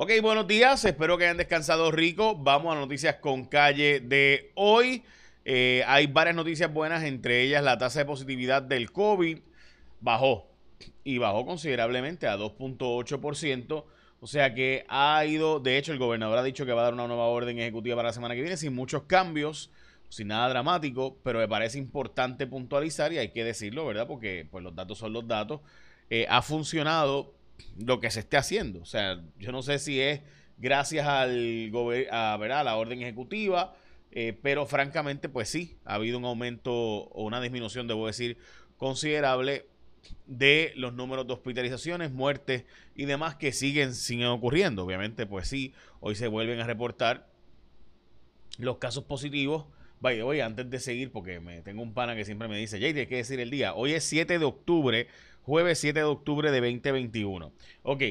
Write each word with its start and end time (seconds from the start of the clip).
Ok, 0.00 0.12
buenos 0.22 0.46
días, 0.46 0.84
espero 0.84 1.18
que 1.18 1.24
hayan 1.24 1.38
descansado 1.38 1.90
rico. 1.90 2.36
Vamos 2.36 2.72
a 2.72 2.78
noticias 2.78 3.16
con 3.16 3.46
calle 3.46 3.98
de 3.98 4.52
hoy. 4.54 5.02
Eh, 5.44 5.82
hay 5.88 6.06
varias 6.06 6.36
noticias 6.36 6.72
buenas, 6.72 7.02
entre 7.02 7.42
ellas 7.42 7.64
la 7.64 7.78
tasa 7.78 7.98
de 7.98 8.04
positividad 8.04 8.62
del 8.62 8.92
COVID 8.92 9.40
bajó 10.00 10.46
y 11.02 11.18
bajó 11.18 11.44
considerablemente 11.44 12.28
a 12.28 12.36
2.8%. 12.36 13.84
O 14.20 14.26
sea 14.28 14.54
que 14.54 14.86
ha 14.88 15.24
ido, 15.24 15.58
de 15.58 15.78
hecho 15.78 15.90
el 15.90 15.98
gobernador 15.98 16.38
ha 16.38 16.44
dicho 16.44 16.64
que 16.64 16.70
va 16.70 16.82
a 16.82 16.84
dar 16.84 16.94
una 16.94 17.08
nueva 17.08 17.24
orden 17.24 17.58
ejecutiva 17.58 17.96
para 17.96 18.10
la 18.10 18.12
semana 18.12 18.36
que 18.36 18.42
viene 18.42 18.56
sin 18.56 18.76
muchos 18.76 19.02
cambios, 19.02 19.72
sin 20.10 20.28
nada 20.28 20.48
dramático, 20.48 21.16
pero 21.24 21.40
me 21.40 21.48
parece 21.48 21.76
importante 21.76 22.46
puntualizar 22.46 23.12
y 23.12 23.18
hay 23.18 23.30
que 23.30 23.42
decirlo, 23.42 23.84
¿verdad? 23.84 24.06
Porque 24.06 24.46
pues 24.48 24.62
los 24.62 24.76
datos 24.76 24.96
son 24.96 25.12
los 25.12 25.26
datos. 25.26 25.60
Eh, 26.08 26.24
ha 26.28 26.40
funcionado 26.40 27.34
lo 27.78 28.00
que 28.00 28.10
se 28.10 28.20
esté 28.20 28.36
haciendo. 28.36 28.80
O 28.80 28.86
sea, 28.86 29.22
yo 29.38 29.52
no 29.52 29.62
sé 29.62 29.78
si 29.78 30.00
es 30.00 30.20
gracias 30.58 31.06
al 31.06 31.70
a, 32.10 32.62
la 32.64 32.76
orden 32.76 33.02
ejecutiva, 33.02 33.74
eh, 34.10 34.38
pero 34.42 34.66
francamente, 34.66 35.28
pues 35.28 35.48
sí, 35.48 35.76
ha 35.84 35.94
habido 35.94 36.18
un 36.18 36.24
aumento 36.24 36.72
o 36.72 37.24
una 37.24 37.40
disminución, 37.40 37.86
debo 37.86 38.06
decir, 38.06 38.38
considerable 38.76 39.66
de 40.26 40.72
los 40.76 40.94
números 40.94 41.26
de 41.26 41.32
hospitalizaciones, 41.34 42.12
muertes 42.12 42.64
y 42.94 43.04
demás 43.04 43.36
que 43.36 43.52
siguen, 43.52 43.94
siguen 43.94 44.28
ocurriendo. 44.28 44.84
Obviamente, 44.84 45.26
pues 45.26 45.48
sí, 45.48 45.74
hoy 46.00 46.14
se 46.14 46.28
vuelven 46.28 46.60
a 46.60 46.66
reportar 46.66 47.28
los 48.58 48.78
casos 48.78 49.04
positivos. 49.04 49.66
Vaya, 50.00 50.22
voy 50.24 50.40
antes 50.40 50.70
de 50.70 50.78
seguir, 50.78 51.10
porque 51.10 51.40
me 51.40 51.60
tengo 51.62 51.82
un 51.82 51.92
pana 51.92 52.14
que 52.14 52.24
siempre 52.24 52.46
me 52.46 52.56
dice, 52.56 52.78
Jay, 52.78 52.96
hay 52.96 53.06
que 53.06 53.16
decir 53.16 53.40
el 53.40 53.50
día. 53.50 53.74
Hoy 53.74 53.92
es 53.92 54.04
7 54.04 54.38
de 54.38 54.44
octubre 54.44 55.08
jueves 55.48 55.78
7 55.78 55.98
de 55.98 56.04
octubre 56.04 56.50
de 56.50 56.60
2021. 56.60 57.52
Ok, 57.82 58.02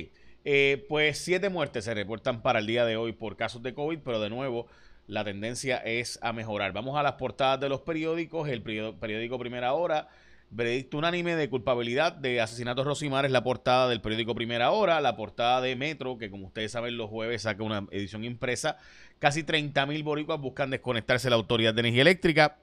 eh, 0.43 0.85
pues 0.89 1.19
siete 1.19 1.49
muertes 1.49 1.85
se 1.85 1.93
reportan 1.93 2.41
para 2.41 2.57
el 2.57 2.65
día 2.65 2.83
de 2.83 2.97
hoy 2.97 3.11
por 3.11 3.37
casos 3.37 3.61
de 3.61 3.75
COVID, 3.75 3.99
pero 4.03 4.19
de 4.19 4.31
nuevo 4.31 4.65
la 5.05 5.23
tendencia 5.23 5.77
es 5.77 6.17
a 6.23 6.33
mejorar. 6.33 6.73
Vamos 6.73 6.97
a 6.97 7.03
las 7.03 7.13
portadas 7.13 7.59
de 7.59 7.69
los 7.69 7.81
periódicos. 7.81 8.49
El 8.49 8.63
periódico 8.63 9.37
Primera 9.37 9.73
Hora, 9.73 10.07
veredicto 10.49 10.97
unánime 10.97 11.35
de 11.35 11.47
culpabilidad 11.47 12.11
de 12.11 12.41
asesinato 12.41 12.83
Rosimar 12.83 13.23
es 13.25 13.31
la 13.31 13.43
portada 13.43 13.87
del 13.87 14.01
periódico 14.01 14.33
Primera 14.33 14.71
Hora. 14.71 14.99
La 14.99 15.15
portada 15.15 15.61
de 15.61 15.75
Metro, 15.75 16.17
que 16.17 16.31
como 16.31 16.47
ustedes 16.47 16.71
saben 16.71 16.97
los 16.97 17.07
jueves 17.07 17.43
saca 17.43 17.61
una 17.61 17.85
edición 17.91 18.23
impresa. 18.23 18.79
Casi 19.19 19.43
30 19.43 19.85
mil 19.85 20.01
boricuas 20.01 20.41
buscan 20.41 20.71
desconectarse 20.71 21.27
de 21.27 21.29
la 21.29 21.35
Autoridad 21.35 21.75
de 21.75 21.81
Energía 21.81 22.01
Eléctrica. 22.01 22.57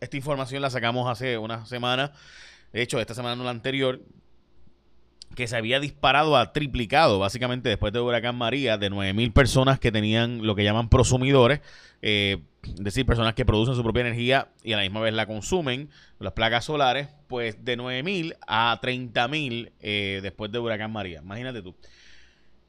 Esta 0.00 0.16
información 0.16 0.62
la 0.62 0.70
sacamos 0.70 1.10
hace 1.10 1.36
una 1.36 1.66
semana. 1.66 2.12
De 2.72 2.82
hecho, 2.82 3.00
esta 3.00 3.14
semana 3.14 3.34
no 3.34 3.44
la 3.44 3.50
anterior, 3.50 4.00
que 5.34 5.46
se 5.46 5.56
había 5.56 5.80
disparado 5.80 6.36
a 6.36 6.52
triplicado, 6.52 7.18
básicamente 7.18 7.68
después 7.68 7.92
de 7.92 8.00
Huracán 8.00 8.36
María, 8.36 8.78
de 8.78 8.90
9.000 8.90 9.32
personas 9.32 9.78
que 9.78 9.92
tenían 9.92 10.46
lo 10.46 10.54
que 10.54 10.64
llaman 10.64 10.88
prosumidores, 10.88 11.60
eh, 12.02 12.38
es 12.62 12.76
decir, 12.76 13.06
personas 13.06 13.34
que 13.34 13.44
producen 13.44 13.74
su 13.74 13.82
propia 13.82 14.02
energía 14.02 14.48
y 14.62 14.72
a 14.72 14.76
la 14.76 14.82
misma 14.82 15.00
vez 15.00 15.14
la 15.14 15.26
consumen, 15.26 15.88
las 16.18 16.32
placas 16.32 16.64
solares, 16.64 17.08
pues 17.28 17.64
de 17.64 17.78
9.000 17.78 18.36
a 18.46 18.78
30.000 18.82 19.72
eh, 19.80 20.20
después 20.22 20.50
de 20.52 20.58
Huracán 20.58 20.92
María. 20.92 21.20
Imagínate 21.22 21.62
tú. 21.62 21.74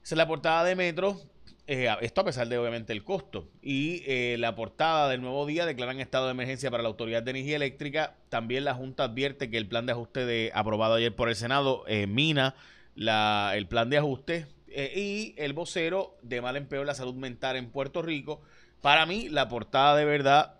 Esa 0.03 0.15
es 0.15 0.17
la 0.17 0.27
portada 0.27 0.63
de 0.63 0.75
Metro. 0.75 1.19
Eh, 1.67 1.87
esto 2.01 2.21
a 2.21 2.25
pesar 2.25 2.47
de 2.47 2.57
obviamente 2.57 2.91
el 2.93 3.03
costo. 3.03 3.47
Y 3.61 4.03
eh, 4.05 4.35
la 4.39 4.55
portada 4.55 5.09
del 5.09 5.21
nuevo 5.21 5.45
día 5.45 5.65
declaran 5.65 5.99
estado 5.99 6.25
de 6.25 6.31
emergencia 6.31 6.71
para 6.71 6.83
la 6.83 6.89
Autoridad 6.89 7.23
de 7.23 7.31
Energía 7.31 7.55
Eléctrica. 7.55 8.15
También 8.29 8.65
la 8.65 8.73
Junta 8.73 9.05
advierte 9.05 9.49
que 9.49 9.57
el 9.57 9.67
plan 9.67 9.85
de 9.85 9.93
ajuste 9.93 10.25
de, 10.25 10.51
aprobado 10.53 10.95
ayer 10.95 11.15
por 11.15 11.29
el 11.29 11.35
Senado 11.35 11.83
eh, 11.87 12.07
mina 12.07 12.55
la, 12.95 13.53
el 13.55 13.67
plan 13.67 13.89
de 13.89 13.97
ajuste. 13.97 14.47
y 14.67 15.33
el 15.37 15.53
vocero 15.53 16.17
de 16.21 16.41
mal 16.41 16.55
empleo 16.57 16.81
de 16.81 16.87
la 16.87 16.95
salud 16.95 17.15
mental 17.15 17.55
en 17.55 17.69
Puerto 17.69 18.01
Rico. 18.01 18.41
Para 18.81 19.05
mí, 19.05 19.29
la 19.29 19.47
portada 19.47 19.95
de 19.95 20.05
verdad 20.05 20.55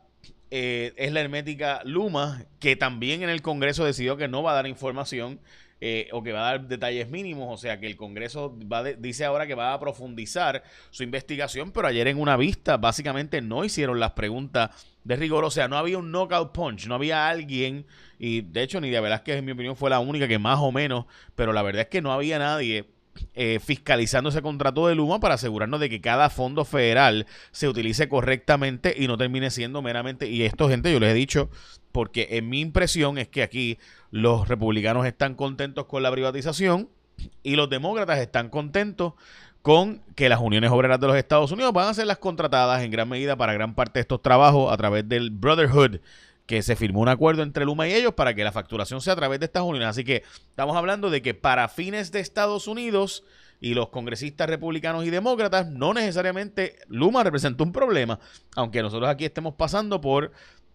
es 0.52 1.12
la 1.14 1.22
hermética 1.22 1.82
Luma, 1.86 2.46
que 2.60 2.76
también 2.76 3.24
en 3.24 3.30
el 3.30 3.42
Congreso 3.42 3.86
decidió 3.86 4.18
que 4.18 4.28
no 4.28 4.44
va 4.44 4.52
a 4.52 4.56
dar 4.56 4.68
información 4.68 5.40
eh, 5.84 6.08
o 6.12 6.22
que 6.22 6.32
va 6.32 6.48
a 6.48 6.52
dar 6.52 6.68
detalles 6.68 7.10
mínimos, 7.10 7.52
o 7.52 7.58
sea 7.58 7.80
que 7.80 7.88
el 7.88 7.96
Congreso 7.96 8.56
va 8.72 8.84
dice 8.84 9.26
ahora 9.26 9.48
que 9.48 9.56
va 9.56 9.74
a 9.74 9.80
profundizar 9.80 10.62
su 10.92 11.02
investigación, 11.02 11.72
pero 11.72 11.88
ayer 11.88 12.08
en 12.08 12.20
una 12.20 12.38
vista 12.38 12.78
básicamente 12.78 13.42
no 13.42 13.66
hicieron 13.66 14.00
las 14.00 14.12
preguntas 14.12 14.70
de 15.04 15.16
rigor, 15.16 15.44
o 15.44 15.50
sea, 15.50 15.68
no 15.68 15.78
había 15.78 15.98
un 15.98 16.12
knockout 16.12 16.52
punch, 16.52 16.86
no 16.86 16.94
había 16.94 17.28
alguien, 17.28 17.88
y 18.20 18.42
de 18.42 18.62
hecho 18.62 18.80
Nidia 18.80 19.02
Velázquez 19.02 19.38
en 19.38 19.46
mi 19.46 19.54
opinión 19.54 19.76
fue 19.76 19.90
la 19.90 20.00
única 20.00 20.28
que 20.28 20.38
más 20.38 20.60
o 20.60 20.72
menos, 20.72 21.06
pero 21.34 21.52
la 21.52 21.64
verdad 21.64 21.82
es 21.82 21.88
que 21.88 22.04
no 22.04 22.12
había 22.12 22.38
nadie 22.38 22.86
eh, 23.34 23.60
fiscalizando 23.64 24.30
ese 24.30 24.42
contrato 24.42 24.88
de 24.88 24.96
Luma 24.96 25.20
para 25.20 25.36
asegurarnos 25.36 25.80
de 25.80 25.90
que 25.90 26.02
cada 26.02 26.30
fondo 26.30 26.66
federal 26.66 27.28
se 27.52 27.68
utilice 27.68 28.10
correctamente 28.10 28.94
y 28.98 29.08
no 29.08 29.18
termine 29.18 29.50
siendo 29.52 29.82
meramente, 29.82 30.30
y 30.30 30.44
esto 30.44 30.70
gente 30.70 30.92
yo 30.92 31.00
les 31.00 31.12
he 31.12 31.16
dicho, 31.16 31.50
porque 31.92 32.28
en 32.32 32.50
mi 32.50 32.62
impresión 32.62 33.18
es 33.18 33.28
que 33.28 33.44
aquí 33.44 33.78
los 34.12 34.48
republicanos 34.48 35.06
están 35.06 35.36
contentos 35.36 35.86
con 35.86 36.04
la 36.04 36.12
privatización 36.12 36.90
y 37.44 37.56
los 37.56 37.70
demócratas 37.70 38.20
están 38.20 38.50
contentos 38.50 39.14
con 39.62 40.02
que 40.16 40.30
las 40.30 40.40
uniones 40.40 40.72
obreras 40.72 41.00
de 41.00 41.08
los 41.08 41.16
Estados 41.16 41.52
Unidos 41.52 41.74
van 41.74 41.88
a 41.88 41.94
ser 41.94 42.08
las 42.08 42.18
contratadas 42.18 42.82
en 42.82 42.92
gran 42.92 43.08
medida 43.08 43.36
para 43.36 43.54
gran 43.54 43.76
parte 43.76 44.00
de 44.00 44.02
estos 44.02 44.22
trabajos 44.22 44.74
a 44.74 44.78
través 44.78 45.08
del 45.08 45.30
Brotherhood, 45.30 46.00
que 46.46 46.62
se 46.62 46.76
firmó 46.76 47.02
un 47.02 47.10
acuerdo 47.10 47.44
entre 47.44 47.66
Luma 47.66 47.88
y 47.88 47.94
ellos 47.94 48.14
para 48.14 48.34
que 48.34 48.44
la 48.44 48.52
facturación 48.52 49.02
sea 49.02 49.14
a 49.14 49.16
través 49.16 49.40
de 49.40 49.46
estas 49.46 49.64
uniones. 49.64 49.88
Así 49.88 50.04
que 50.04 50.24
estamos 50.50 50.76
hablando 50.76 51.10
de 51.10 51.22
que 51.22 51.34
para 51.34 51.68
fines 51.70 52.12
de 52.12 52.20
Estados 52.20 52.68
Unidos 52.68 53.24
y 53.60 53.76
los 53.76 53.90
congresistas 53.90 54.50
republicanos 54.50 55.06
y 55.06 55.12
demócratas, 55.12 55.68
no 55.68 55.94
necesariamente 55.94 56.78
Luma 56.88 57.24
representa 57.24 57.64
un 57.64 57.72
problema, 57.72 58.20
aunque 58.56 58.82
nosotros 58.82 59.10
aquí 59.10 59.24
estemos 59.26 59.54
pasando 59.54 60.02
por 60.02 60.32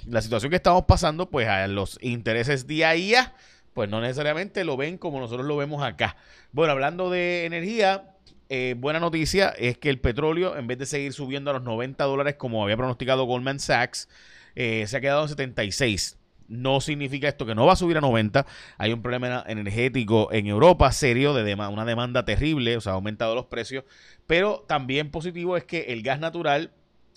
la 0.07 0.23
situación 0.23 0.51
que 0.51 0.57
estamos 0.57 0.85
pasando, 0.85 1.29
pues 1.29 1.49
a 1.49 1.67
los 1.67 1.99
intereses 2.01 2.67
día 2.67 2.91
a 2.91 2.93
día, 2.93 3.35
pues 3.75 3.91
no 3.91 4.01
necesariamente 4.01 4.65
lo 4.65 4.77
ven 4.77 4.99
como 4.99 5.21
nosotros 5.21 5.47
lo 5.47 5.57
vemos 5.57 5.83
acá. 5.83 6.17
Bueno, 6.53 6.73
hablando 6.73 7.11
de 7.11 7.45
energía, 7.45 8.15
eh, 8.49 8.77
buena 8.79 9.01
noticia 9.01 9.49
es 9.49 9.77
que 9.79 9.91
el 9.91 9.99
petróleo, 9.99 10.57
en 10.57 10.69
vez 10.69 10.79
de 10.79 10.87
seguir 10.87 11.13
subiendo 11.13 11.51
a 11.51 11.55
los 11.55 11.63
90 11.63 12.05
dólares 12.05 12.37
como 12.37 12.63
había 12.63 12.77
pronosticado 12.77 13.25
Goldman 13.25 13.59
Sachs, 13.59 14.09
eh, 14.57 14.85
se 14.87 14.97
ha 14.97 15.01
quedado 15.01 15.23
en 15.23 15.29
76. 15.29 16.19
No 16.49 16.81
significa 16.81 17.29
esto 17.29 17.47
que 17.47 17.55
no 17.55 17.67
va 17.67 17.75
a 17.75 17.77
subir 17.77 17.97
a 17.97 18.01
90. 18.01 18.47
Hay 18.79 18.93
un 18.93 19.03
problema 19.03 19.45
energético 19.47 20.33
en 20.33 20.47
Europa 20.47 20.91
serio, 20.93 21.35
de 21.35 21.55
una 21.55 21.85
demanda 21.85 22.25
terrible, 22.25 22.77
o 22.77 22.81
sea, 22.81 22.93
ha 22.93 22.95
aumentado 22.97 23.35
los 23.35 23.47
precios. 23.47 23.85
Pero 24.27 24.65
también 24.67 25.11
positivo 25.11 25.57
es 25.57 25.65
que 25.65 25.93
el 25.93 26.03
gas 26.03 26.21
natural 26.21 26.73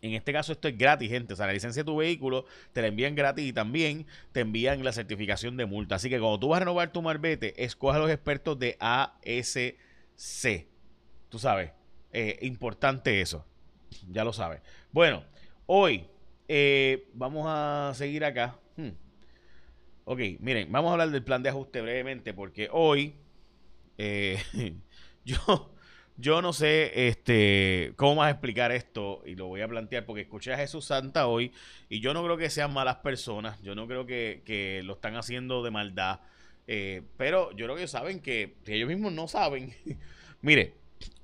en 0.00 0.14
este 0.14 0.32
caso 0.32 0.52
esto 0.52 0.68
es 0.68 0.78
gratis, 0.78 1.10
gente. 1.10 1.34
O 1.34 1.36
sea, 1.36 1.46
la 1.46 1.52
licencia 1.52 1.82
de 1.82 1.86
tu 1.86 1.96
vehículo 1.96 2.46
te 2.72 2.80
la 2.80 2.88
envían 2.88 3.14
gratis 3.14 3.44
y 3.44 3.52
también 3.52 4.06
te 4.32 4.40
envían 4.40 4.82
la 4.82 4.92
certificación 4.92 5.58
de 5.58 5.66
multa. 5.66 5.96
Así 5.96 6.08
que 6.08 6.18
cuando 6.18 6.40
tú 6.40 6.48
vas 6.48 6.56
a 6.56 6.60
renovar 6.60 6.92
tu 6.92 7.02
marbete, 7.02 7.62
escoge 7.62 7.96
a 7.96 8.00
los 8.00 8.10
expertos 8.10 8.58
de 8.58 8.76
ASC. 8.80 9.76
Tú 11.28 11.38
sabes, 11.38 11.72
eh, 12.12 12.38
importante 12.40 13.20
eso. 13.20 13.44
Ya 14.10 14.24
lo 14.24 14.32
sabes. 14.32 14.62
Bueno, 14.92 15.24
hoy 15.66 16.06
eh, 16.48 17.08
vamos 17.12 17.46
a 17.48 17.92
seguir 17.94 18.24
acá. 18.24 18.56
Hmm. 18.76 18.92
Ok, 20.04 20.20
miren, 20.40 20.72
vamos 20.72 20.88
a 20.88 20.92
hablar 20.92 21.10
del 21.10 21.22
plan 21.22 21.42
de 21.42 21.50
ajuste 21.50 21.80
brevemente 21.80 22.34
porque 22.34 22.68
hoy 22.72 23.14
eh, 24.04 24.42
yo, 25.24 25.70
yo 26.16 26.42
no 26.42 26.52
sé 26.52 27.08
este, 27.08 27.92
cómo 27.94 28.16
más 28.16 28.32
explicar 28.32 28.72
esto 28.72 29.22
y 29.24 29.36
lo 29.36 29.46
voy 29.46 29.60
a 29.60 29.68
plantear 29.68 30.04
porque 30.04 30.22
escuché 30.22 30.52
a 30.52 30.56
Jesús 30.56 30.86
Santa 30.86 31.28
hoy 31.28 31.52
y 31.88 32.00
yo 32.00 32.12
no 32.12 32.24
creo 32.24 32.36
que 32.36 32.50
sean 32.50 32.72
malas 32.72 32.96
personas, 32.96 33.62
yo 33.62 33.76
no 33.76 33.86
creo 33.86 34.04
que, 34.04 34.82
lo 34.84 34.94
están 34.94 35.14
haciendo 35.14 35.62
de 35.62 35.70
maldad, 35.70 36.18
eh, 36.66 37.02
pero 37.16 37.52
yo 37.52 37.66
creo 37.66 37.76
que 37.76 37.86
saben 37.86 38.18
que, 38.18 38.56
ellos 38.66 38.88
mismos 38.88 39.12
no 39.12 39.28
saben. 39.28 39.72
Mire, 40.42 40.74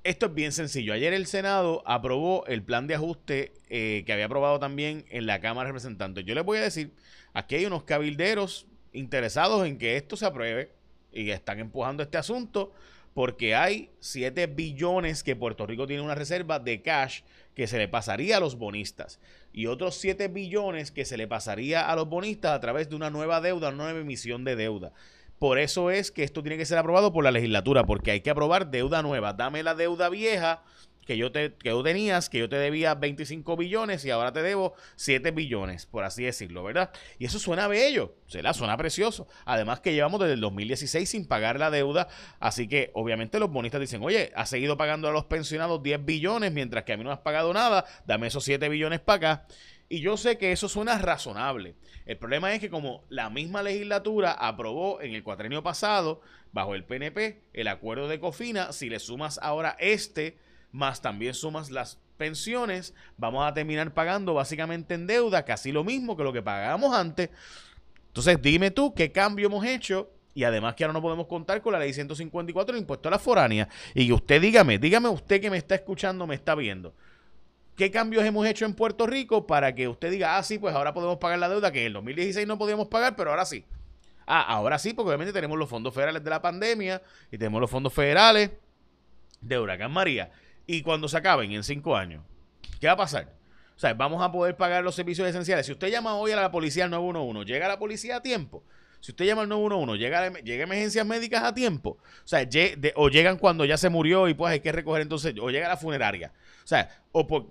esto 0.05 0.27
es 0.27 0.33
bien 0.33 0.53
sencillo. 0.53 0.93
Ayer 0.93 1.13
el 1.13 1.25
Senado 1.25 1.83
aprobó 1.85 2.45
el 2.45 2.63
plan 2.63 2.87
de 2.87 2.95
ajuste 2.95 3.51
eh, 3.69 4.03
que 4.05 4.13
había 4.13 4.25
aprobado 4.25 4.57
también 4.57 5.03
en 5.09 5.25
la 5.25 5.41
Cámara 5.41 5.67
de 5.67 5.73
Representantes. 5.73 6.23
Yo 6.23 6.33
les 6.33 6.45
voy 6.45 6.59
a 6.59 6.61
decir, 6.61 6.93
aquí 7.33 7.55
hay 7.55 7.65
unos 7.65 7.83
cabilderos 7.83 8.67
interesados 8.93 9.67
en 9.67 9.77
que 9.77 9.97
esto 9.97 10.15
se 10.15 10.25
apruebe 10.25 10.78
y 11.13 11.29
están 11.31 11.59
empujando 11.59 12.03
este 12.03 12.17
asunto 12.17 12.73
porque 13.13 13.55
hay 13.55 13.89
7 13.99 14.47
billones 14.47 15.23
que 15.23 15.35
Puerto 15.35 15.65
Rico 15.65 15.87
tiene 15.87 16.03
una 16.03 16.15
reserva 16.15 16.59
de 16.59 16.81
cash 16.81 17.21
que 17.55 17.67
se 17.67 17.77
le 17.77 17.87
pasaría 17.87 18.37
a 18.37 18.39
los 18.39 18.57
bonistas 18.57 19.19
y 19.51 19.65
otros 19.65 19.95
7 19.95 20.27
billones 20.27 20.91
que 20.91 21.05
se 21.05 21.17
le 21.17 21.27
pasaría 21.27 21.89
a 21.89 21.95
los 21.95 22.07
bonistas 22.07 22.53
a 22.53 22.59
través 22.59 22.89
de 22.89 22.95
una 22.95 23.09
nueva 23.09 23.41
deuda, 23.41 23.69
una 23.69 23.83
nueva 23.83 23.99
emisión 23.99 24.43
de 24.45 24.55
deuda. 24.55 24.93
Por 25.39 25.57
eso 25.57 25.89
es 25.89 26.11
que 26.11 26.23
esto 26.23 26.43
tiene 26.43 26.57
que 26.57 26.65
ser 26.65 26.77
aprobado 26.77 27.13
por 27.13 27.23
la 27.23 27.31
legislatura, 27.31 27.85
porque 27.85 28.11
hay 28.11 28.21
que 28.21 28.29
aprobar 28.29 28.71
deuda 28.71 29.01
nueva. 29.01 29.33
Dame 29.33 29.63
la 29.63 29.73
deuda 29.73 30.09
vieja 30.09 30.63
que 31.09 31.17
yo 31.17 31.31
te 31.31 31.55
que 31.55 31.71
tú 31.71 31.81
tenías, 31.81 32.29
que 32.29 32.37
yo 32.37 32.47
te 32.47 32.57
debía 32.57 32.93
25 32.93 33.57
billones 33.57 34.05
y 34.05 34.11
ahora 34.11 34.31
te 34.31 34.43
debo 34.43 34.75
7 34.95 35.31
billones, 35.31 35.87
por 35.87 36.03
así 36.03 36.23
decirlo, 36.23 36.63
¿verdad? 36.63 36.91
Y 37.17 37.25
eso 37.25 37.39
suena 37.39 37.67
bello, 37.67 38.13
la 38.31 38.53
suena 38.53 38.77
precioso. 38.77 39.27
Además 39.45 39.79
que 39.79 39.91
llevamos 39.91 40.19
desde 40.19 40.33
el 40.33 40.39
2016 40.41 41.09
sin 41.09 41.25
pagar 41.25 41.57
la 41.57 41.71
deuda, 41.71 42.09
así 42.39 42.67
que 42.67 42.91
obviamente 42.93 43.39
los 43.39 43.49
bonistas 43.49 43.81
dicen, 43.81 44.03
oye, 44.03 44.31
has 44.35 44.51
seguido 44.51 44.77
pagando 44.77 45.07
a 45.07 45.11
los 45.11 45.25
pensionados 45.25 45.81
10 45.81 46.05
billones 46.05 46.51
mientras 46.51 46.83
que 46.83 46.93
a 46.93 46.97
mí 46.97 47.03
no 47.03 47.11
has 47.11 47.21
pagado 47.21 47.51
nada, 47.55 47.85
dame 48.05 48.27
esos 48.27 48.43
7 48.43 48.69
billones 48.69 48.99
para 48.99 49.15
acá. 49.31 49.47
Y 49.91 50.01
yo 50.01 50.15
sé 50.15 50.37
que 50.37 50.51
eso 50.51 50.69
suena 50.69 50.99
razonable. 50.99 51.73
El 52.05 52.17
problema 52.17 52.53
es 52.53 52.59
que 52.59 52.69
como 52.69 53.03
la 53.09 53.31
misma 53.31 53.63
legislatura 53.63 54.31
aprobó 54.33 55.01
en 55.01 55.15
el 55.15 55.23
cuatrenio 55.23 55.63
pasado, 55.63 56.21
bajo 56.51 56.75
el 56.75 56.83
PNP, 56.83 57.41
el 57.53 57.67
acuerdo 57.67 58.07
de 58.07 58.19
Cofina, 58.19 58.71
si 58.73 58.89
le 58.89 58.99
sumas 58.99 59.39
ahora 59.41 59.75
este, 59.79 60.37
más 60.71 61.01
también 61.01 61.33
sumas 61.33 61.71
las 61.71 61.99
pensiones, 62.17 62.93
vamos 63.17 63.47
a 63.47 63.53
terminar 63.53 63.93
pagando 63.93 64.33
básicamente 64.33 64.93
en 64.93 65.07
deuda 65.07 65.45
casi 65.45 65.71
lo 65.71 65.83
mismo 65.83 66.17
que 66.17 66.23
lo 66.23 66.33
que 66.33 66.41
pagábamos 66.41 66.93
antes. 66.95 67.29
Entonces, 68.07 68.41
dime 68.41 68.71
tú 68.71 68.93
qué 68.93 69.11
cambio 69.11 69.47
hemos 69.47 69.65
hecho 69.65 70.11
y 70.33 70.43
además 70.43 70.75
que 70.75 70.83
ahora 70.83 70.93
no 70.93 71.01
podemos 71.01 71.27
contar 71.27 71.61
con 71.61 71.73
la 71.73 71.79
ley 71.79 71.93
154 71.93 72.73
del 72.73 72.81
impuesto 72.81 73.07
a 73.07 73.11
la 73.11 73.19
foránea. 73.19 73.67
Y 73.93 74.11
usted 74.11 74.41
dígame, 74.41 74.77
dígame 74.77 75.09
usted 75.09 75.41
que 75.41 75.49
me 75.49 75.57
está 75.57 75.75
escuchando, 75.75 76.27
me 76.27 76.35
está 76.35 76.55
viendo. 76.55 76.93
¿Qué 77.75 77.91
cambios 77.91 78.25
hemos 78.25 78.45
hecho 78.45 78.65
en 78.65 78.73
Puerto 78.73 79.07
Rico 79.07 79.47
para 79.47 79.73
que 79.73 79.87
usted 79.87 80.11
diga, 80.11 80.37
ah, 80.37 80.43
sí, 80.43 80.59
pues 80.59 80.75
ahora 80.75 80.93
podemos 80.93 81.17
pagar 81.17 81.39
la 81.39 81.47
deuda 81.47 81.71
que 81.71 81.81
en 81.81 81.87
el 81.87 81.93
2016 81.93 82.45
no 82.45 82.57
podíamos 82.57 82.89
pagar, 82.89 83.15
pero 83.15 83.29
ahora 83.29 83.45
sí? 83.45 83.63
Ah, 84.27 84.41
ahora 84.41 84.77
sí, 84.77 84.93
porque 84.93 85.07
obviamente 85.07 85.33
tenemos 85.33 85.57
los 85.57 85.69
fondos 85.69 85.93
federales 85.93 86.23
de 86.23 86.29
la 86.29 86.41
pandemia 86.41 87.01
y 87.31 87.37
tenemos 87.37 87.61
los 87.61 87.71
fondos 87.71 87.93
federales 87.93 88.51
de 89.41 89.59
Huracán 89.59 89.91
María. 89.91 90.31
Y 90.71 90.83
cuando 90.83 91.07
se 91.07 91.17
acaben 91.17 91.51
en 91.51 91.63
cinco 91.63 91.97
años, 91.97 92.23
¿qué 92.79 92.85
va 92.85 92.93
a 92.93 92.97
pasar? 92.97 93.33
O 93.75 93.79
sea, 93.79 93.95
vamos 93.95 94.21
a 94.21 94.31
poder 94.31 94.55
pagar 94.55 94.83
los 94.83 94.93
servicios 94.93 95.27
esenciales. 95.27 95.65
Si 95.65 95.71
usted 95.71 95.89
llama 95.89 96.13
hoy 96.13 96.29
a 96.31 96.35
la 96.35 96.51
policía 96.51 96.83
al 96.83 96.91
911, 96.91 97.51
llega 97.51 97.67
la 97.67 97.79
policía 97.79 98.17
a 98.17 98.21
tiempo. 98.21 98.63
Si 98.99 99.11
usted 99.11 99.25
llama 99.25 99.43
al 99.43 99.49
911, 99.49 99.97
llega, 99.97 100.33
llega 100.41 100.63
emergencias 100.63 101.05
médicas 101.05 101.43
a 101.43 101.53
tiempo. 101.53 101.97
O 102.23 102.27
sea, 102.27 102.47
o 102.95 103.09
llegan 103.09 103.37
cuando 103.37 103.65
ya 103.65 103.77
se 103.77 103.89
murió 103.89 104.27
y 104.27 104.33
pues 104.33 104.51
hay 104.51 104.59
que 104.59 104.71
recoger 104.71 105.01
entonces, 105.01 105.33
o 105.41 105.49
llega 105.49 105.67
a 105.67 105.69
la 105.69 105.77
funeraria. 105.77 106.33
O 106.63 106.67
sea, 106.69 106.87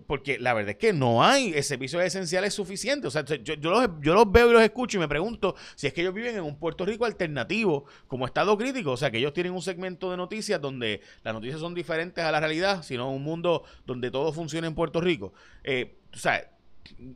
porque 0.06 0.38
la 0.38 0.54
verdad 0.54 0.70
es 0.70 0.76
que 0.76 0.92
no 0.92 1.24
hay 1.24 1.60
servicios 1.64 2.02
esenciales 2.04 2.54
suficientes. 2.54 3.08
O 3.08 3.10
sea, 3.10 3.24
yo, 3.24 3.56
los, 3.56 4.30
veo 4.30 4.50
y 4.50 4.52
los 4.52 4.62
escucho 4.62 4.96
y 4.96 5.00
me 5.00 5.08
pregunto 5.08 5.56
si 5.74 5.88
es 5.88 5.92
que 5.92 6.02
ellos 6.02 6.14
viven 6.14 6.36
en 6.36 6.42
un 6.42 6.56
Puerto 6.56 6.84
Rico 6.84 7.04
alternativo 7.04 7.86
como 8.06 8.26
estado 8.26 8.56
crítico. 8.56 8.92
O 8.92 8.96
sea, 8.96 9.10
que 9.10 9.18
ellos 9.18 9.32
tienen 9.32 9.52
un 9.54 9.62
segmento 9.62 10.10
de 10.12 10.16
noticias 10.16 10.60
donde 10.60 11.00
las 11.24 11.34
noticias 11.34 11.58
son 11.58 11.74
diferentes 11.74 12.22
a 12.22 12.30
la 12.30 12.38
realidad, 12.38 12.84
sino 12.84 13.10
un 13.10 13.24
mundo 13.24 13.64
donde 13.86 14.12
todo 14.12 14.32
funciona 14.32 14.68
en 14.68 14.76
Puerto 14.76 15.00
Rico. 15.00 15.32
Eh, 15.64 15.96
o 16.14 16.16
sea, 16.16 16.48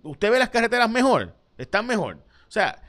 usted 0.02 0.30
ve 0.30 0.40
las 0.40 0.50
carreteras 0.50 0.90
mejor, 0.90 1.36
están 1.56 1.86
mejor. 1.86 2.16
O 2.16 2.50
sea, 2.50 2.82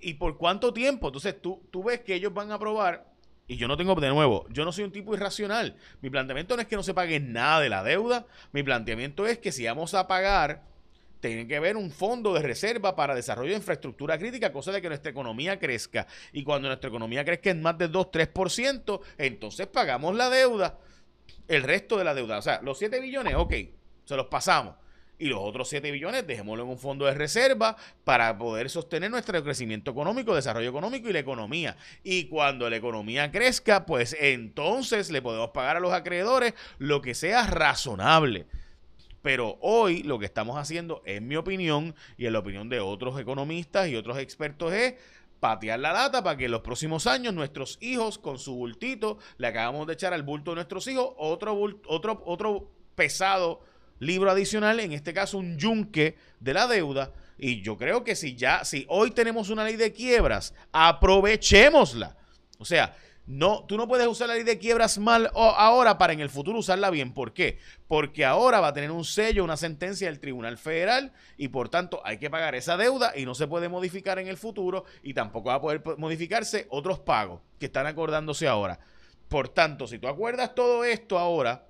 ¿Y 0.00 0.14
por 0.14 0.36
cuánto 0.36 0.72
tiempo? 0.72 1.08
Entonces 1.08 1.40
tú, 1.40 1.62
tú 1.70 1.84
ves 1.84 2.00
que 2.00 2.14
ellos 2.14 2.32
van 2.34 2.50
a 2.50 2.54
aprobar 2.54 3.10
y 3.50 3.56
yo 3.56 3.66
no 3.66 3.76
tengo, 3.76 3.96
de 3.96 4.08
nuevo, 4.10 4.46
yo 4.50 4.64
no 4.64 4.70
soy 4.70 4.84
un 4.84 4.92
tipo 4.92 5.12
irracional. 5.12 5.74
Mi 6.02 6.08
planteamiento 6.08 6.54
no 6.54 6.62
es 6.62 6.68
que 6.68 6.76
no 6.76 6.84
se 6.84 6.94
pague 6.94 7.18
nada 7.18 7.58
de 7.58 7.68
la 7.68 7.82
deuda. 7.82 8.24
Mi 8.52 8.62
planteamiento 8.62 9.26
es 9.26 9.38
que 9.38 9.50
si 9.50 9.66
vamos 9.66 9.92
a 9.94 10.06
pagar, 10.06 10.62
tiene 11.18 11.48
que 11.48 11.56
haber 11.56 11.76
un 11.76 11.90
fondo 11.90 12.32
de 12.32 12.42
reserva 12.42 12.94
para 12.94 13.12
desarrollo 13.12 13.50
de 13.50 13.56
infraestructura 13.56 14.18
crítica, 14.18 14.52
cosa 14.52 14.70
de 14.70 14.80
que 14.80 14.86
nuestra 14.86 15.10
economía 15.10 15.58
crezca. 15.58 16.06
Y 16.32 16.44
cuando 16.44 16.68
nuestra 16.68 16.90
economía 16.90 17.24
crezca 17.24 17.50
en 17.50 17.60
más 17.60 17.76
del 17.76 17.90
2-3%, 17.90 19.00
entonces 19.18 19.66
pagamos 19.66 20.14
la 20.14 20.30
deuda, 20.30 20.78
el 21.48 21.64
resto 21.64 21.96
de 21.96 22.04
la 22.04 22.14
deuda. 22.14 22.38
O 22.38 22.42
sea, 22.42 22.60
los 22.62 22.78
7 22.78 23.00
billones, 23.00 23.34
ok, 23.34 23.52
se 24.04 24.14
los 24.14 24.26
pasamos 24.26 24.76
y 25.20 25.26
los 25.26 25.38
otros 25.40 25.68
7 25.68 25.90
billones 25.90 26.26
dejémoslo 26.26 26.64
en 26.64 26.70
un 26.70 26.78
fondo 26.78 27.04
de 27.04 27.14
reserva 27.14 27.76
para 28.04 28.36
poder 28.38 28.70
sostener 28.70 29.10
nuestro 29.10 29.44
crecimiento 29.44 29.90
económico, 29.90 30.34
desarrollo 30.34 30.70
económico 30.70 31.08
y 31.08 31.12
la 31.12 31.18
economía. 31.18 31.76
Y 32.02 32.24
cuando 32.24 32.68
la 32.70 32.76
economía 32.76 33.30
crezca, 33.30 33.84
pues 33.84 34.16
entonces 34.18 35.10
le 35.10 35.20
podemos 35.20 35.50
pagar 35.50 35.76
a 35.76 35.80
los 35.80 35.92
acreedores 35.92 36.54
lo 36.78 37.02
que 37.02 37.14
sea 37.14 37.46
razonable. 37.46 38.46
Pero 39.20 39.58
hoy 39.60 40.02
lo 40.02 40.18
que 40.18 40.24
estamos 40.24 40.56
haciendo, 40.56 41.02
en 41.04 41.28
mi 41.28 41.36
opinión 41.36 41.94
y 42.16 42.24
en 42.24 42.32
la 42.32 42.38
opinión 42.38 42.70
de 42.70 42.80
otros 42.80 43.20
economistas 43.20 43.88
y 43.88 43.96
otros 43.96 44.16
expertos, 44.18 44.72
es 44.72 44.94
patear 45.38 45.80
la 45.80 45.92
lata 45.92 46.22
para 46.22 46.38
que 46.38 46.46
en 46.46 46.50
los 46.50 46.62
próximos 46.62 47.06
años 47.06 47.34
nuestros 47.34 47.76
hijos 47.82 48.18
con 48.18 48.38
su 48.38 48.54
bultito 48.54 49.18
le 49.36 49.48
acabamos 49.48 49.86
de 49.86 49.92
echar 49.92 50.14
al 50.14 50.22
bulto 50.22 50.52
de 50.52 50.56
nuestros 50.56 50.86
hijos 50.86 51.12
otro, 51.18 51.58
otro, 51.86 52.22
otro 52.24 52.70
pesado 52.94 53.60
libro 54.00 54.30
adicional, 54.30 54.80
en 54.80 54.92
este 54.92 55.14
caso 55.14 55.38
un 55.38 55.56
yunque 55.56 56.16
de 56.40 56.54
la 56.54 56.66
deuda. 56.66 57.12
Y 57.38 57.62
yo 57.62 57.76
creo 57.76 58.02
que 58.02 58.16
si 58.16 58.34
ya, 58.34 58.64
si 58.64 58.84
hoy 58.88 59.12
tenemos 59.12 59.48
una 59.48 59.64
ley 59.64 59.76
de 59.76 59.92
quiebras, 59.92 60.52
aprovechémosla. 60.72 62.16
O 62.58 62.64
sea, 62.64 62.94
no, 63.26 63.64
tú 63.64 63.76
no 63.76 63.86
puedes 63.86 64.08
usar 64.08 64.26
la 64.26 64.34
ley 64.34 64.42
de 64.42 64.58
quiebras 64.58 64.98
mal 64.98 65.30
ahora 65.34 65.98
para 65.98 66.12
en 66.12 66.20
el 66.20 66.30
futuro 66.30 66.58
usarla 66.58 66.90
bien. 66.90 67.14
¿Por 67.14 67.32
qué? 67.32 67.58
Porque 67.86 68.24
ahora 68.24 68.58
va 68.58 68.68
a 68.68 68.72
tener 68.72 68.90
un 68.90 69.04
sello, 69.04 69.44
una 69.44 69.56
sentencia 69.56 70.08
del 70.08 70.18
Tribunal 70.18 70.58
Federal 70.58 71.12
y 71.36 71.48
por 71.48 71.68
tanto 71.68 72.02
hay 72.04 72.18
que 72.18 72.28
pagar 72.28 72.56
esa 72.56 72.76
deuda 72.76 73.12
y 73.16 73.24
no 73.24 73.36
se 73.36 73.46
puede 73.46 73.68
modificar 73.68 74.18
en 74.18 74.26
el 74.26 74.36
futuro 74.36 74.84
y 75.02 75.14
tampoco 75.14 75.50
va 75.50 75.54
a 75.54 75.60
poder 75.60 75.82
modificarse 75.96 76.66
otros 76.70 76.98
pagos 76.98 77.40
que 77.60 77.66
están 77.66 77.86
acordándose 77.86 78.48
ahora. 78.48 78.80
Por 79.28 79.48
tanto, 79.48 79.86
si 79.86 80.00
tú 80.00 80.08
acuerdas 80.08 80.54
todo 80.56 80.84
esto 80.84 81.16
ahora 81.16 81.66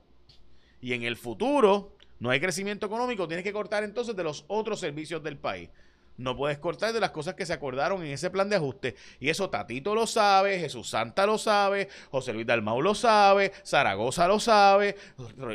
y 0.80 0.94
en 0.94 1.02
el 1.02 1.16
futuro 1.16 1.98
no 2.20 2.30
hay 2.30 2.38
crecimiento 2.38 2.86
económico, 2.86 3.26
tienes 3.26 3.44
que 3.44 3.52
cortar 3.52 3.82
entonces 3.82 4.14
de 4.14 4.22
los 4.22 4.44
otros 4.46 4.78
servicios 4.78 5.22
del 5.22 5.38
país. 5.38 5.70
No 6.18 6.36
puedes 6.36 6.58
cortar 6.58 6.92
de 6.92 7.00
las 7.00 7.12
cosas 7.12 7.34
que 7.34 7.46
se 7.46 7.54
acordaron 7.54 8.04
en 8.04 8.12
ese 8.12 8.28
plan 8.28 8.50
de 8.50 8.56
ajuste. 8.56 8.94
Y 9.20 9.30
eso 9.30 9.48
Tatito 9.48 9.94
lo 9.94 10.06
sabe, 10.06 10.58
Jesús 10.58 10.90
Santa 10.90 11.24
lo 11.24 11.38
sabe, 11.38 11.88
José 12.10 12.34
Luis 12.34 12.46
Dalmau 12.46 12.82
lo 12.82 12.94
sabe, 12.94 13.52
Zaragoza 13.64 14.28
lo 14.28 14.38
sabe, 14.38 14.96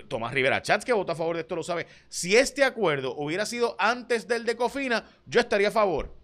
Tomás 0.07 0.33
Rivera 0.33 0.63
Chats, 0.63 0.83
que 0.83 0.91
vota 0.91 1.13
a 1.13 1.15
favor 1.15 1.35
de 1.35 1.43
esto, 1.43 1.55
lo 1.55 1.61
sabe. 1.61 1.85
Si 2.09 2.35
este 2.35 2.63
acuerdo 2.63 3.13
hubiera 3.15 3.45
sido 3.45 3.75
antes 3.77 4.27
del 4.27 4.43
de 4.43 4.55
Cofina, 4.55 5.05
yo 5.27 5.39
estaría 5.39 5.67
a 5.67 5.71
favor. 5.71 6.15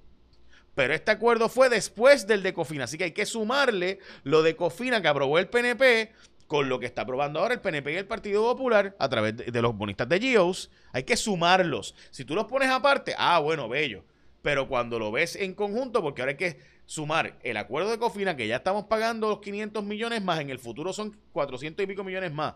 Pero 0.74 0.96
este 0.96 1.12
acuerdo 1.12 1.48
fue 1.48 1.70
después 1.70 2.26
del 2.26 2.42
de 2.42 2.54
Cofina. 2.54 2.86
Así 2.86 2.98
que 2.98 3.04
hay 3.04 3.12
que 3.12 3.28
sumarle 3.28 4.00
lo 4.24 4.42
de 4.42 4.56
Cofina 4.56 5.04
que 5.04 5.08
aprobó 5.08 5.38
el 5.38 5.50
PNP 5.50 6.14
con 6.52 6.68
lo 6.68 6.82
que 6.82 6.86
está 6.86 7.04
aprobando 7.04 7.40
ahora 7.40 7.54
el 7.54 7.62
PNP 7.62 7.94
y 7.94 7.96
el 7.96 8.08
Partido 8.08 8.44
Popular 8.44 8.94
a 9.00 9.08
través 9.08 9.38
de, 9.38 9.62
los 9.62 9.74
bonistas 9.74 10.10
de 10.10 10.20
GEOS, 10.20 10.70
hay 10.92 11.04
que 11.04 11.16
sumarlos. 11.16 11.96
Si 12.10 12.26
tú 12.26 12.36
los 12.36 12.44
pones 12.44 12.70
aparte, 12.70 13.16
ah, 13.18 13.40
bueno, 13.40 13.70
bello. 13.70 14.04
Pero 14.42 14.68
cuando 14.68 15.00
lo 15.00 15.14
ves 15.14 15.38
en 15.38 15.54
conjunto, 15.54 16.02
porque 16.02 16.22
ahora 16.22 16.32
hay 16.32 16.38
que 16.38 16.60
sumar 16.86 17.40
el 17.44 17.56
acuerdo 17.56 17.90
de 17.90 18.00
Cofina, 18.00 18.36
que 18.36 18.50
ya 18.50 18.58
estamos 18.58 18.84
pagando 18.88 19.30
los 19.30 19.40
500 19.40 19.82
millones 19.86 20.22
más, 20.22 20.42
en 20.42 20.50
el 20.50 20.60
futuro 20.60 20.92
son 20.92 21.18
400 21.32 21.86
y 21.86 21.88
pico 21.88 22.04
millones 22.04 22.34
más. 22.34 22.56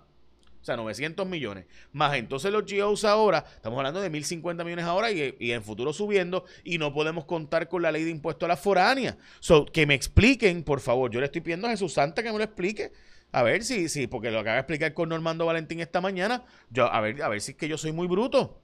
O 0.61 0.65
sea, 0.65 0.75
900 0.75 1.25
millones. 1.25 1.65
Más 1.93 2.17
entonces 2.17 2.51
los 2.51 2.65
GEOs 2.65 3.05
ahora, 3.05 3.45
estamos 3.55 3.77
hablando 3.77 4.01
de 4.01 4.09
1050 4.09 4.65
millones 4.65 4.83
ahora 4.83 5.09
y, 5.09 5.37
y, 5.39 5.53
en 5.53 5.63
futuro 5.63 5.93
subiendo 5.93 6.43
y 6.65 6.79
no 6.79 6.91
podemos 6.91 7.23
contar 7.23 7.69
con 7.69 7.81
la 7.81 7.93
ley 7.93 8.03
de 8.03 8.09
impuesto 8.09 8.43
a 8.45 8.49
la 8.49 8.57
foránea. 8.57 9.17
So, 9.39 9.65
que 9.65 9.85
me 9.85 9.93
expliquen, 9.93 10.63
por 10.63 10.81
favor. 10.81 11.11
Yo 11.11 11.21
le 11.21 11.27
estoy 11.27 11.39
pidiendo 11.39 11.67
a 11.67 11.69
Jesús 11.69 11.93
Santa 11.93 12.21
que 12.21 12.29
me 12.33 12.39
lo 12.39 12.43
explique. 12.43 12.91
A 13.31 13.43
ver 13.43 13.63
si, 13.63 13.89
si, 13.89 14.07
porque 14.07 14.31
lo 14.31 14.39
acaba 14.39 14.55
de 14.55 14.61
explicar 14.61 14.93
con 14.93 15.09
Normando 15.09 15.45
Valentín 15.45 15.81
esta 15.81 15.99
mañana, 15.99 16.45
yo, 16.69 16.85
a 16.91 17.01
ver, 17.01 17.21
a 17.21 17.27
ver 17.27 17.41
si 17.41 17.51
es 17.51 17.57
que 17.57 17.67
yo 17.67 17.77
soy 17.77 17.91
muy 17.91 18.07
bruto. 18.07 18.61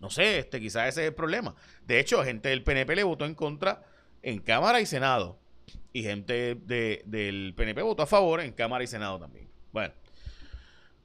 No 0.00 0.10
sé, 0.10 0.38
este, 0.38 0.60
quizás 0.60 0.88
ese 0.88 1.02
es 1.02 1.08
el 1.08 1.14
problema. 1.14 1.54
De 1.84 1.98
hecho, 2.00 2.22
gente 2.24 2.48
del 2.48 2.62
PNP 2.62 2.96
le 2.96 3.04
votó 3.04 3.24
en 3.24 3.34
contra 3.34 3.84
en 4.22 4.40
Cámara 4.40 4.80
y 4.80 4.86
Senado. 4.86 5.38
y 5.92 6.02
gente 6.02 6.54
del 6.54 7.54
PNP 7.56 7.82
votó 7.82 8.02
a 8.02 8.06
favor 8.06 8.40
en 8.40 8.52
Cámara 8.52 8.84
y 8.84 8.86
Senado 8.86 9.18
también. 9.18 9.48
Bueno, 9.72 9.94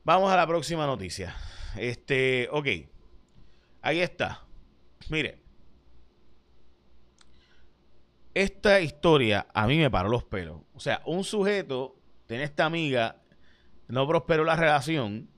vamos 0.03 0.31
a 0.31 0.37
la 0.37 0.47
próxima 0.47 0.85
noticia. 0.85 1.35
Este, 1.77 2.47
ok, 2.51 2.67
ahí 3.81 3.99
está. 4.01 4.45
Mire, 5.09 5.39
esta 8.33 8.81
historia 8.81 9.47
a 9.53 9.67
mí 9.67 9.77
me 9.77 9.89
paró 9.89 10.09
los 10.09 10.23
pelos. 10.23 10.61
O 10.73 10.79
sea, 10.79 11.01
un 11.05 11.23
sujeto 11.23 11.95
tiene 12.33 12.45
esta 12.45 12.65
amiga, 12.65 13.17
no 13.87 14.07
prosperó 14.07 14.43
la 14.43 14.55
relación 14.55 15.29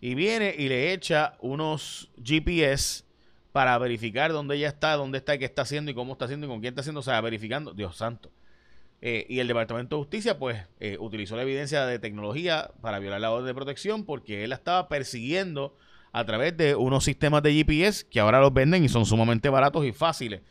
y 0.00 0.14
viene 0.14 0.54
y 0.56 0.68
le 0.68 0.92
echa 0.92 1.34
unos 1.40 2.08
GPS 2.22 3.02
para 3.50 3.76
verificar 3.78 4.30
dónde 4.30 4.54
ella 4.54 4.68
está, 4.68 4.92
dónde 4.92 5.18
está 5.18 5.38
qué 5.38 5.44
está 5.44 5.62
haciendo 5.62 5.90
y 5.90 5.94
cómo 5.94 6.12
está 6.12 6.26
haciendo 6.26 6.46
y 6.46 6.48
con 6.48 6.60
quién 6.60 6.70
está 6.70 6.82
haciendo, 6.82 7.00
o 7.00 7.02
sea, 7.02 7.20
verificando, 7.20 7.74
Dios 7.74 7.96
santo. 7.96 8.30
Eh, 9.00 9.26
y 9.28 9.40
el 9.40 9.48
Departamento 9.48 9.96
de 9.96 10.02
Justicia, 10.02 10.38
pues, 10.38 10.62
eh, 10.78 10.96
utilizó 11.00 11.34
la 11.34 11.42
evidencia 11.42 11.84
de 11.84 11.98
tecnología 11.98 12.70
para 12.80 13.00
violar 13.00 13.20
la 13.20 13.32
orden 13.32 13.46
de 13.46 13.54
protección 13.54 14.04
porque 14.04 14.44
él 14.44 14.50
la 14.50 14.56
estaba 14.56 14.86
persiguiendo 14.86 15.76
a 16.12 16.24
través 16.26 16.56
de 16.56 16.76
unos 16.76 17.02
sistemas 17.02 17.42
de 17.42 17.54
GPS 17.54 18.06
que 18.08 18.20
ahora 18.20 18.38
los 18.38 18.54
venden 18.54 18.84
y 18.84 18.88
son 18.88 19.04
sumamente 19.04 19.48
baratos 19.48 19.84
y 19.84 19.90
fáciles. 19.90 20.42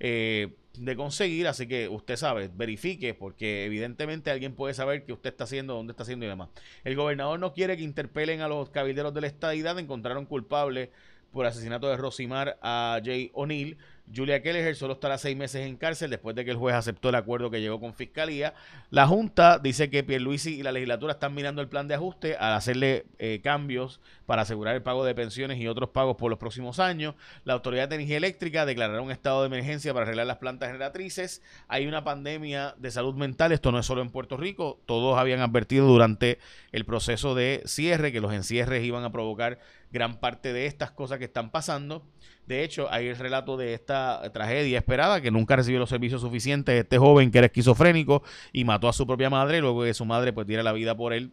Eh, 0.00 0.56
de 0.78 0.96
conseguir, 0.96 1.46
así 1.48 1.66
que 1.66 1.88
usted 1.88 2.16
sabe, 2.16 2.50
verifique, 2.54 3.14
porque 3.14 3.64
evidentemente 3.64 4.30
alguien 4.30 4.54
puede 4.54 4.74
saber 4.74 5.04
qué 5.04 5.12
usted 5.12 5.30
está 5.30 5.44
haciendo, 5.44 5.74
dónde 5.74 5.92
está 5.92 6.02
haciendo 6.02 6.26
y 6.26 6.28
demás. 6.28 6.48
El 6.84 6.96
gobernador 6.96 7.38
no 7.38 7.52
quiere 7.52 7.76
que 7.76 7.82
interpelen 7.82 8.40
a 8.40 8.48
los 8.48 8.70
cabilderos 8.70 9.14
de 9.14 9.20
la 9.22 9.26
estadidad, 9.26 9.78
encontraron 9.78 10.26
culpable 10.26 10.90
por 11.32 11.46
asesinato 11.46 11.88
de 11.88 11.96
Rosimar 11.96 12.58
a 12.62 13.00
Jay 13.04 13.30
O'Neill 13.34 13.76
Julia 14.14 14.40
Kelleher 14.42 14.76
solo 14.76 14.94
estará 14.94 15.18
seis 15.18 15.36
meses 15.36 15.66
en 15.66 15.76
cárcel 15.76 16.10
después 16.10 16.36
de 16.36 16.44
que 16.44 16.52
el 16.52 16.56
juez 16.56 16.74
aceptó 16.74 17.08
el 17.08 17.16
acuerdo 17.16 17.50
que 17.50 17.60
llegó 17.60 17.80
con 17.80 17.94
Fiscalía. 17.94 18.54
La 18.90 19.06
Junta 19.06 19.58
dice 19.58 19.90
que 19.90 20.04
Pierluisi 20.04 20.54
y 20.54 20.62
la 20.62 20.72
legislatura 20.72 21.14
están 21.14 21.34
mirando 21.34 21.60
el 21.60 21.68
plan 21.68 21.88
de 21.88 21.94
ajuste 21.94 22.36
al 22.36 22.54
hacerle 22.54 23.06
eh, 23.18 23.40
cambios 23.42 24.00
para 24.26 24.42
asegurar 24.42 24.74
el 24.74 24.82
pago 24.82 25.04
de 25.04 25.14
pensiones 25.14 25.58
y 25.58 25.68
otros 25.68 25.90
pagos 25.90 26.16
por 26.16 26.30
los 26.30 26.38
próximos 26.38 26.78
años. 26.78 27.14
La 27.44 27.54
Autoridad 27.54 27.88
de 27.88 27.96
Energía 27.96 28.16
Eléctrica 28.16 28.66
declarará 28.66 29.00
un 29.00 29.10
estado 29.10 29.42
de 29.42 29.46
emergencia 29.46 29.92
para 29.92 30.04
arreglar 30.04 30.26
las 30.26 30.38
plantas 30.38 30.68
generatrices. 30.68 31.42
Hay 31.68 31.86
una 31.86 32.04
pandemia 32.04 32.74
de 32.78 32.90
salud 32.90 33.14
mental, 33.14 33.52
esto 33.52 33.72
no 33.72 33.78
es 33.78 33.86
solo 33.86 34.02
en 34.02 34.10
Puerto 34.10 34.36
Rico, 34.36 34.80
todos 34.86 35.18
habían 35.18 35.40
advertido 35.40 35.86
durante 35.86 36.38
el 36.72 36.84
proceso 36.84 37.34
de 37.34 37.62
cierre 37.66 38.12
que 38.12 38.20
los 38.20 38.32
encierres 38.32 38.84
iban 38.84 39.04
a 39.04 39.12
provocar 39.12 39.58
gran 39.90 40.18
parte 40.18 40.52
de 40.52 40.66
estas 40.66 40.90
cosas 40.90 41.18
que 41.18 41.24
están 41.24 41.50
pasando. 41.50 42.04
De 42.46 42.62
hecho, 42.62 42.90
hay 42.92 43.08
el 43.08 43.16
relato 43.16 43.56
de 43.56 43.74
esta 43.74 44.22
tragedia 44.32 44.78
esperada, 44.78 45.20
que 45.20 45.30
nunca 45.30 45.56
recibió 45.56 45.78
los 45.78 45.88
servicios 45.88 46.20
suficientes. 46.20 46.78
Este 46.78 46.98
joven 46.98 47.30
que 47.30 47.38
era 47.38 47.46
esquizofrénico 47.46 48.22
y 48.52 48.64
mató 48.64 48.88
a 48.88 48.92
su 48.92 49.06
propia 49.06 49.30
madre, 49.30 49.60
luego 49.60 49.84
que 49.84 49.94
su 49.94 50.04
madre 50.04 50.32
pues 50.32 50.46
diera 50.46 50.62
la 50.62 50.72
vida 50.72 50.96
por 50.96 51.12
él 51.12 51.32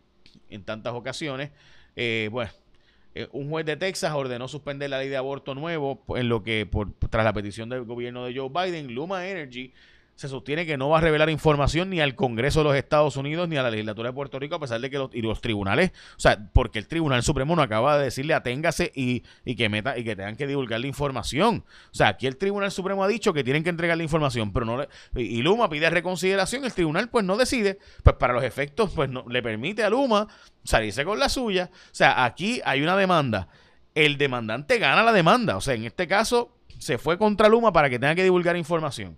en 0.50 0.64
tantas 0.64 0.94
ocasiones. 0.94 1.52
Eh, 1.96 2.30
bueno, 2.32 2.52
eh, 3.16 3.28
un 3.32 3.50
juez 3.50 3.66
de 3.66 3.78
Texas 3.78 4.14
ordenó 4.14 4.48
suspender 4.48 4.90
la 4.90 4.98
ley 4.98 5.10
de 5.10 5.18
aborto 5.18 5.54
nuevo 5.54 6.04
en 6.16 6.30
lo 6.30 6.44
que, 6.44 6.66
por, 6.66 6.92
tras 7.10 7.24
la 7.24 7.34
petición 7.34 7.70
del 7.70 7.84
gobierno 7.84 8.26
de 8.26 8.36
Joe 8.36 8.50
Biden, 8.50 8.94
Luma 8.94 9.28
Energy 9.28 9.74
se 10.16 10.28
sostiene 10.28 10.66
que 10.66 10.78
no 10.78 10.90
va 10.90 11.00
a 11.00 11.02
revelar 11.02 11.30
información 11.30 11.90
ni 11.90 12.00
al 12.00 12.16
Congreso 12.16 12.60
de 12.60 12.66
los 12.66 12.76
Estados 12.76 13.18
Unidos 13.18 13.50
ni 13.50 13.58
a 13.58 13.64
la 13.64 13.72
legislatura 13.72 14.10
de 14.10 14.14
Puerto 14.14 14.40
Rico, 14.40 14.56
a 14.56 14.60
pesar 14.60 14.80
de 14.80 14.90
que 14.90 14.98
los, 14.98 15.14
y 15.14 15.22
los 15.22 15.42
tribunales, 15.42 15.92
o 16.16 16.20
sea, 16.20 16.50
porque 16.54 16.80
el 16.80 16.88
Tribunal 16.88 17.24
Supremo 17.24 17.56
no 17.56 17.62
acaba 17.62 17.98
de 17.98 18.06
decirle 18.06 18.34
aténgase 18.34 18.92
y, 18.96 19.24
y 19.44 19.56
que 19.56 19.70
meta 19.70 19.98
y 19.98 20.04
que 20.04 20.16
tengan 20.16 20.36
que 20.36 20.46
divulgar 20.46 20.80
la 20.80 20.88
información. 20.88 21.66
O 21.92 21.96
sea, 21.96 22.10
aquí 22.10 22.28
el 22.28 22.38
Tribunal 22.38 22.72
Supremo 22.72 23.04
ha 23.04 23.08
dicho 23.08 23.34
que 23.34 23.44
tienen 23.44 23.64
que 23.64 23.70
entregar 23.70 23.98
la 23.98 24.04
información, 24.04 24.54
pero 24.54 24.66
no 24.66 24.78
le, 24.78 24.90
y, 25.16 25.42
Luma 25.42 25.70
pide 25.70 25.90
reconsideración, 25.90 26.64
el 26.64 26.74
tribunal 26.74 27.10
pues 27.10 27.26
no 27.26 27.36
decide, 27.36 27.80
pues 28.04 28.16
para 28.16 28.34
los 28.34 28.44
efectos 28.44 28.92
pues 28.96 29.10
no 29.10 29.26
le 29.28 29.42
permite 29.42 29.84
a 29.84 29.90
Luma 29.90 30.28
salirse 30.64 31.04
con 31.04 31.20
la 31.20 31.30
suya. 31.30 31.70
O 31.74 31.96
sea, 31.96 32.24
aquí 32.24 32.62
hay 32.66 32.82
una 32.82 32.96
demanda. 32.96 33.50
El 33.96 34.18
demandante 34.18 34.80
gana 34.80 35.04
la 35.04 35.12
demanda, 35.12 35.58
o 35.58 35.62
sea, 35.62 35.76
en 35.76 35.86
este 35.86 36.08
caso 36.08 36.56
se 36.80 36.98
fue 36.98 37.18
contra 37.18 37.48
Luma 37.48 37.72
para 37.72 37.90
que 37.90 38.00
tenga 38.00 38.16
que 38.16 38.24
divulgar 38.24 38.58
información 38.58 39.18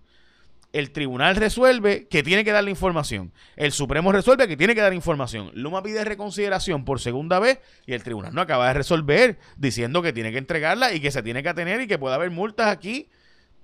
el 0.72 0.90
tribunal 0.90 1.36
resuelve 1.36 2.06
que 2.08 2.22
tiene 2.22 2.44
que 2.44 2.52
dar 2.52 2.64
la 2.64 2.70
información. 2.70 3.32
El 3.56 3.72
Supremo 3.72 4.12
resuelve 4.12 4.46
que 4.48 4.56
tiene 4.56 4.74
que 4.74 4.80
dar 4.80 4.92
información. 4.92 5.50
Luma 5.54 5.82
pide 5.82 6.04
reconsideración 6.04 6.84
por 6.84 7.00
segunda 7.00 7.38
vez 7.38 7.60
y 7.86 7.94
el 7.94 8.02
tribunal 8.02 8.34
no 8.34 8.40
acaba 8.40 8.68
de 8.68 8.74
resolver 8.74 9.38
diciendo 9.56 10.02
que 10.02 10.12
tiene 10.12 10.32
que 10.32 10.38
entregarla 10.38 10.92
y 10.92 11.00
que 11.00 11.10
se 11.10 11.22
tiene 11.22 11.42
que 11.42 11.48
atener 11.48 11.80
y 11.80 11.86
que 11.86 11.98
puede 11.98 12.14
haber 12.14 12.30
multas 12.30 12.68
aquí. 12.68 13.08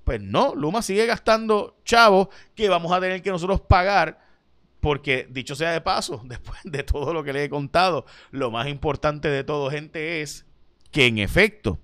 Pues 0.04 0.20
no, 0.20 0.54
Luma 0.54 0.82
sigue 0.82 1.06
gastando 1.06 1.76
chavos 1.84 2.28
que 2.54 2.68
vamos 2.68 2.92
a 2.92 3.00
tener 3.00 3.22
que 3.22 3.30
nosotros 3.30 3.60
pagar 3.60 4.18
porque 4.80 5.28
dicho 5.30 5.54
sea 5.54 5.70
de 5.70 5.80
paso, 5.80 6.22
después 6.26 6.58
de 6.64 6.82
todo 6.82 7.14
lo 7.14 7.22
que 7.22 7.32
le 7.32 7.44
he 7.44 7.48
contado, 7.48 8.04
lo 8.30 8.50
más 8.50 8.66
importante 8.66 9.28
de 9.28 9.44
todo, 9.44 9.70
gente, 9.70 10.22
es 10.22 10.44
que 10.90 11.06
en 11.06 11.18
efecto, 11.18 11.80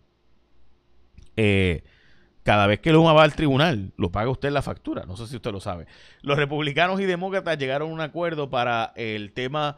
eh, 1.37 1.84
cada 2.49 2.67
vez 2.67 2.81
que 2.81 2.93
Luma 2.93 3.12
va 3.12 3.25
al 3.25 3.35
tribunal, 3.35 3.93
lo 3.99 4.11
paga 4.11 4.31
usted 4.31 4.50
la 4.50 4.62
factura. 4.62 5.05
No 5.07 5.19
sé 5.19 5.26
si 5.26 5.37
usted 5.37 5.52
lo 5.52 5.61
sabe. 5.61 5.85
Los 6.23 6.38
republicanos 6.38 6.99
y 6.99 7.05
demócratas 7.05 7.59
llegaron 7.59 7.90
a 7.90 7.93
un 7.93 8.00
acuerdo 8.00 8.49
para 8.49 8.95
el 8.97 9.33
tema 9.33 9.76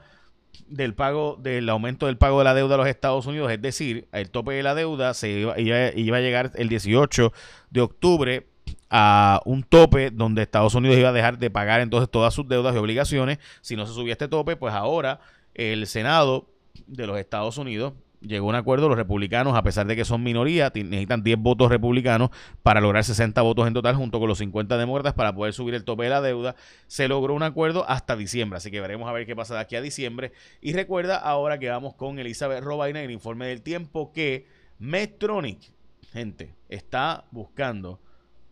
del 0.68 0.94
pago, 0.94 1.36
del 1.42 1.68
aumento 1.68 2.06
del 2.06 2.16
pago 2.16 2.38
de 2.38 2.44
la 2.44 2.54
deuda 2.54 2.76
a 2.76 2.78
los 2.78 2.86
Estados 2.86 3.26
Unidos, 3.26 3.50
es 3.50 3.60
decir, 3.60 4.06
el 4.12 4.30
tope 4.30 4.52
de 4.52 4.62
la 4.62 4.76
deuda 4.76 5.14
se 5.14 5.30
iba, 5.30 5.58
iba, 5.58 6.16
a 6.16 6.20
llegar 6.20 6.52
el 6.54 6.68
18 6.68 7.32
de 7.70 7.80
octubre 7.80 8.46
a 8.88 9.40
un 9.46 9.64
tope 9.64 10.12
donde 10.12 10.42
Estados 10.42 10.76
Unidos 10.76 10.96
iba 10.96 11.08
a 11.08 11.12
dejar 11.12 11.38
de 11.38 11.50
pagar 11.50 11.80
entonces 11.80 12.08
todas 12.08 12.32
sus 12.32 12.46
deudas 12.46 12.72
y 12.76 12.78
obligaciones. 12.78 13.40
Si 13.62 13.74
no 13.74 13.84
se 13.84 13.94
subía 13.94 14.12
este 14.12 14.28
tope, 14.28 14.54
pues 14.54 14.74
ahora 14.74 15.18
el 15.54 15.88
Senado 15.88 16.46
de 16.86 17.08
los 17.08 17.18
Estados 17.18 17.58
Unidos 17.58 17.94
llegó 18.20 18.48
un 18.48 18.54
acuerdo, 18.54 18.88
los 18.88 18.98
republicanos, 18.98 19.56
a 19.56 19.62
pesar 19.62 19.86
de 19.86 19.96
que 19.96 20.04
son 20.04 20.22
minoría, 20.22 20.70
necesitan 20.74 21.22
10 21.22 21.38
votos 21.38 21.70
republicanos 21.70 22.30
para 22.62 22.80
lograr 22.80 23.04
60 23.04 23.40
votos 23.42 23.66
en 23.66 23.74
total 23.74 23.96
junto 23.96 24.18
con 24.18 24.28
los 24.28 24.38
50 24.38 24.76
demócratas 24.76 25.14
para 25.14 25.34
poder 25.34 25.52
subir 25.52 25.74
el 25.74 25.84
tope 25.84 26.04
de 26.04 26.10
la 26.10 26.20
deuda. 26.20 26.54
Se 26.86 27.08
logró 27.08 27.34
un 27.34 27.42
acuerdo 27.42 27.88
hasta 27.88 28.16
diciembre, 28.16 28.58
así 28.58 28.70
que 28.70 28.80
veremos 28.80 29.08
a 29.08 29.12
ver 29.12 29.26
qué 29.26 29.34
pasa 29.34 29.54
de 29.54 29.60
aquí 29.60 29.76
a 29.76 29.82
diciembre. 29.82 30.32
Y 30.60 30.72
recuerda 30.72 31.16
ahora 31.16 31.58
que 31.58 31.68
vamos 31.68 31.94
con 31.94 32.18
Elizabeth 32.18 32.62
Robaina 32.62 33.00
en 33.00 33.06
el 33.06 33.10
informe 33.12 33.46
del 33.46 33.62
tiempo 33.62 34.12
que 34.12 34.46
Medtronic, 34.78 35.72
gente, 36.12 36.54
está 36.68 37.24
buscando 37.30 38.00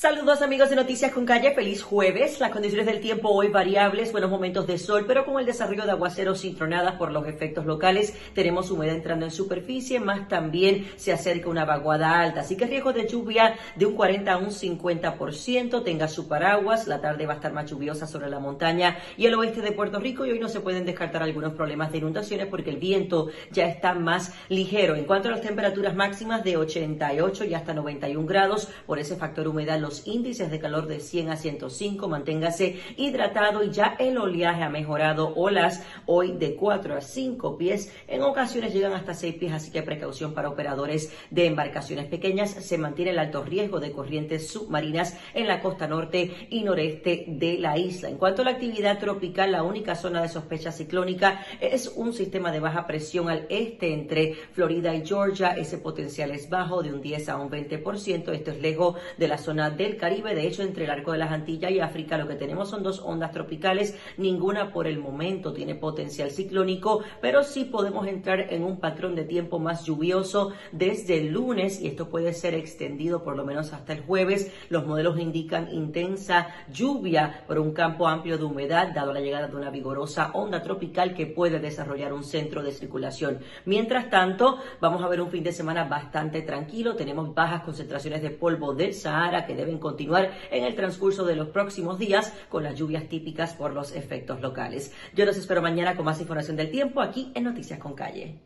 Saludos 0.00 0.42
amigos 0.42 0.70
de 0.70 0.76
Noticias 0.76 1.10
con 1.10 1.26
Calle, 1.26 1.56
feliz 1.56 1.82
jueves. 1.82 2.38
Las 2.38 2.52
condiciones 2.52 2.86
del 2.86 3.00
tiempo 3.00 3.30
hoy 3.30 3.48
variables, 3.48 4.12
buenos 4.12 4.30
momentos 4.30 4.64
de 4.64 4.78
sol, 4.78 5.06
pero 5.08 5.24
con 5.24 5.40
el 5.40 5.44
desarrollo 5.44 5.86
de 5.86 5.90
aguaceros 5.90 6.38
sin 6.38 6.54
tronadas 6.54 6.94
por 6.94 7.10
los 7.10 7.26
efectos 7.26 7.66
locales, 7.66 8.14
tenemos 8.32 8.70
humedad 8.70 8.94
entrando 8.94 9.24
en 9.24 9.32
superficie, 9.32 9.98
más 9.98 10.28
también 10.28 10.86
se 10.94 11.12
acerca 11.12 11.48
una 11.48 11.64
vaguada 11.64 12.20
alta, 12.20 12.42
así 12.42 12.56
que 12.56 12.66
riesgo 12.66 12.92
de 12.92 13.08
lluvia 13.08 13.56
de 13.74 13.86
un 13.86 13.94
40 13.94 14.32
a 14.32 14.36
un 14.36 14.50
50%, 14.50 15.82
tenga 15.82 16.06
su 16.06 16.28
paraguas, 16.28 16.86
la 16.86 17.00
tarde 17.00 17.26
va 17.26 17.32
a 17.32 17.36
estar 17.36 17.52
más 17.52 17.68
lluviosa 17.68 18.06
sobre 18.06 18.30
la 18.30 18.38
montaña 18.38 18.98
y 19.16 19.26
el 19.26 19.34
oeste 19.34 19.62
de 19.62 19.72
Puerto 19.72 19.98
Rico. 19.98 20.24
Y 20.24 20.30
hoy 20.30 20.38
no 20.38 20.48
se 20.48 20.60
pueden 20.60 20.86
descartar 20.86 21.24
algunos 21.24 21.54
problemas 21.54 21.90
de 21.90 21.98
inundaciones 21.98 22.46
porque 22.46 22.70
el 22.70 22.76
viento 22.76 23.30
ya 23.50 23.66
está 23.66 23.94
más 23.94 24.32
ligero. 24.48 24.94
En 24.94 25.06
cuanto 25.06 25.26
a 25.26 25.32
las 25.32 25.40
temperaturas 25.40 25.96
máximas 25.96 26.44
de 26.44 26.56
88 26.56 27.46
y 27.46 27.54
hasta 27.54 27.74
91 27.74 28.28
grados, 28.28 28.68
por 28.86 29.00
ese 29.00 29.16
factor 29.16 29.48
humedad 29.48 29.80
los 29.80 29.87
índices 30.06 30.50
de 30.50 30.58
calor 30.58 30.86
de 30.86 31.00
100 31.00 31.30
a 31.30 31.36
105. 31.36 32.08
Manténgase 32.08 32.80
hidratado 32.96 33.64
y 33.64 33.70
ya 33.70 33.96
el 33.98 34.18
oleaje 34.18 34.62
ha 34.62 34.70
mejorado. 34.70 35.32
Olas 35.34 35.82
hoy 36.06 36.32
de 36.32 36.54
4 36.54 36.96
a 36.96 37.00
5 37.00 37.58
pies. 37.58 37.92
En 38.06 38.22
ocasiones 38.22 38.72
llegan 38.72 38.92
hasta 38.92 39.14
6 39.14 39.34
pies, 39.36 39.52
así 39.52 39.70
que 39.70 39.82
precaución 39.82 40.34
para 40.34 40.48
operadores 40.48 41.12
de 41.30 41.46
embarcaciones 41.46 42.06
pequeñas. 42.06 42.50
Se 42.50 42.78
mantiene 42.78 43.12
el 43.12 43.18
alto 43.18 43.42
riesgo 43.42 43.80
de 43.80 43.92
corrientes 43.92 44.48
submarinas 44.48 45.18
en 45.34 45.46
la 45.46 45.60
costa 45.60 45.86
norte 45.86 46.48
y 46.50 46.62
noreste 46.62 47.24
de 47.28 47.58
la 47.58 47.78
isla. 47.78 48.08
En 48.08 48.16
cuanto 48.18 48.42
a 48.42 48.44
la 48.44 48.52
actividad 48.52 48.98
tropical, 48.98 49.52
la 49.52 49.62
única 49.62 49.94
zona 49.94 50.22
de 50.22 50.28
sospecha 50.28 50.72
ciclónica 50.72 51.44
es 51.60 51.92
un 51.96 52.12
sistema 52.12 52.52
de 52.52 52.60
baja 52.60 52.86
presión 52.86 53.28
al 53.28 53.46
este 53.48 53.92
entre 53.92 54.34
Florida 54.52 54.94
y 54.94 55.06
Georgia. 55.06 55.52
Ese 55.52 55.78
potencial 55.78 56.30
es 56.30 56.48
bajo 56.48 56.82
de 56.82 56.92
un 56.92 57.00
10 57.00 57.28
a 57.28 57.36
un 57.36 57.50
20%. 57.50 58.32
Esto 58.32 58.50
es 58.50 58.60
lejos 58.60 58.96
de 59.16 59.28
la 59.28 59.38
zona 59.38 59.67
del 59.76 59.96
Caribe. 59.96 60.34
De 60.34 60.46
hecho, 60.46 60.62
entre 60.62 60.84
el 60.84 60.90
arco 60.90 61.12
de 61.12 61.18
las 61.18 61.32
Antillas 61.32 61.70
y 61.70 61.80
África 61.80 62.18
lo 62.18 62.28
que 62.28 62.34
tenemos 62.34 62.70
son 62.70 62.82
dos 62.82 63.00
ondas 63.00 63.32
tropicales. 63.32 63.96
Ninguna 64.16 64.72
por 64.72 64.86
el 64.86 64.98
momento 64.98 65.52
tiene 65.52 65.74
potencial 65.74 66.30
ciclónico, 66.30 67.02
pero 67.20 67.42
sí 67.42 67.64
podemos 67.64 68.06
entrar 68.06 68.52
en 68.52 68.64
un 68.64 68.78
patrón 68.78 69.14
de 69.14 69.24
tiempo 69.24 69.58
más 69.58 69.84
lluvioso 69.84 70.52
desde 70.72 71.18
el 71.18 71.32
lunes 71.32 71.80
y 71.80 71.88
esto 71.88 72.08
puede 72.08 72.32
ser 72.32 72.54
extendido 72.54 73.22
por 73.22 73.36
lo 73.36 73.44
menos 73.44 73.72
hasta 73.72 73.92
el 73.92 74.00
jueves. 74.00 74.52
Los 74.68 74.86
modelos 74.86 75.18
indican 75.18 75.72
intensa 75.72 76.48
lluvia 76.72 77.44
por 77.46 77.58
un 77.58 77.72
campo 77.72 78.08
amplio 78.08 78.38
de 78.38 78.44
humedad, 78.44 78.92
dado 78.94 79.12
la 79.12 79.20
llegada 79.20 79.48
de 79.48 79.56
una 79.56 79.70
vigorosa 79.70 80.30
onda 80.34 80.62
tropical 80.62 81.14
que 81.14 81.26
puede 81.26 81.58
desarrollar 81.58 82.12
un 82.12 82.24
centro 82.24 82.62
de 82.62 82.72
circulación. 82.72 83.38
Mientras 83.64 84.10
tanto, 84.10 84.58
vamos 84.80 85.02
a 85.02 85.08
ver 85.08 85.20
un 85.20 85.30
fin 85.30 85.44
de 85.44 85.52
semana 85.52 85.84
bastante 85.84 86.42
tranquilo. 86.42 86.96
Tenemos 86.96 87.34
bajas 87.34 87.62
concentraciones 87.62 88.22
de 88.22 88.30
polvo 88.30 88.74
del 88.74 88.94
Sahara 88.94 89.46
que 89.46 89.54
deben 89.58 89.78
continuar 89.78 90.32
en 90.50 90.64
el 90.64 90.74
transcurso 90.74 91.26
de 91.26 91.36
los 91.36 91.48
próximos 91.48 91.98
días 91.98 92.32
con 92.48 92.62
las 92.62 92.78
lluvias 92.78 93.08
típicas 93.08 93.54
por 93.54 93.74
los 93.74 93.94
efectos 93.94 94.40
locales. 94.40 94.92
Yo 95.14 95.26
los 95.26 95.36
espero 95.36 95.60
mañana 95.60 95.96
con 95.96 96.04
más 96.04 96.20
información 96.20 96.56
del 96.56 96.70
tiempo 96.70 97.00
aquí 97.00 97.32
en 97.34 97.44
Noticias 97.44 97.78
con 97.78 97.94
Calle. 97.94 98.38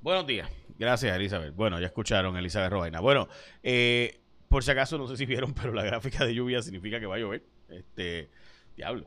Buenos 0.00 0.26
días. 0.26 0.50
Gracias, 0.78 1.14
Elizabeth. 1.14 1.54
Bueno, 1.54 1.78
ya 1.78 1.86
escucharon, 1.86 2.36
Elizabeth 2.36 2.70
Robaina. 2.70 3.00
Bueno, 3.00 3.28
eh, 3.62 4.20
por 4.48 4.64
si 4.64 4.72
acaso, 4.72 4.98
no 4.98 5.06
sé 5.06 5.16
si 5.16 5.26
vieron, 5.26 5.54
pero 5.60 5.72
la 5.72 5.84
gráfica 5.84 6.24
de 6.24 6.34
lluvia 6.34 6.60
significa 6.60 6.98
que 6.98 7.06
va 7.06 7.16
a 7.16 7.18
llover. 7.18 7.44
Este, 7.68 8.28
diablo. 8.76 9.06